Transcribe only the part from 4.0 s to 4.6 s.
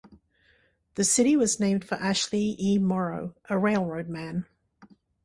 man.